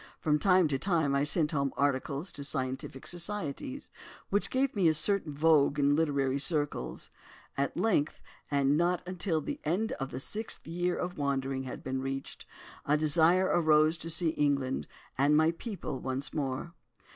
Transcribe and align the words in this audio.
From 0.19 0.39
time 0.39 0.67
to 0.69 0.79
time 0.79 1.13
I 1.13 1.23
sent 1.23 1.51
home 1.51 1.71
articles 1.77 2.31
to 2.31 2.43
scientific 2.43 3.05
societies 3.05 3.91
which 4.31 4.49
gave 4.49 4.75
me 4.75 4.87
a 4.87 4.95
certain 4.95 5.31
vogue 5.31 5.77
in 5.77 5.95
literary 5.95 6.39
circles. 6.39 7.11
At 7.55 7.77
length, 7.77 8.23
and 8.49 8.75
not 8.75 9.07
until 9.07 9.41
the 9.41 9.59
end 9.63 9.91
of 9.99 10.09
the 10.09 10.19
sixth 10.19 10.65
year 10.65 10.95
of 10.97 11.19
wandering 11.19 11.65
had 11.65 11.83
been 11.83 12.01
reached, 12.01 12.47
a 12.83 12.97
desire 12.97 13.45
arose 13.45 13.95
to 13.99 14.09
see 14.09 14.29
England 14.29 14.87
and 15.19 15.37
my 15.37 15.51
people 15.51 15.99
once 15.99 16.33
more. 16.33 16.73